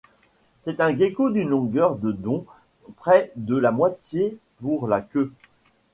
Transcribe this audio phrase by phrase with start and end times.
[0.61, 2.47] C'est un gecko d'une longueur de dont
[2.97, 5.31] près de la moitié pour la queue.